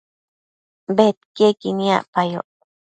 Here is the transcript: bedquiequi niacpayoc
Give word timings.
bedquiequi 0.95 1.69
niacpayoc 1.77 2.49